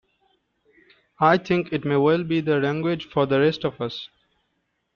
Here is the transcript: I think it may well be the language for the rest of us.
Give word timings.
I 1.19 1.37
think 1.37 1.71
it 1.71 1.85
may 1.85 1.95
well 1.97 2.23
be 2.23 2.41
the 2.41 2.57
language 2.59 3.05
for 3.09 3.27
the 3.27 3.39
rest 3.39 3.63
of 3.63 3.79
us. 3.79 4.09